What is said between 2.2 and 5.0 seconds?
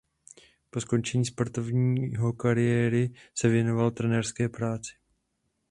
kariéry se věnoval trenérské práci.